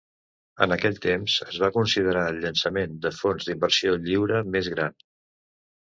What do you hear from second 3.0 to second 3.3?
de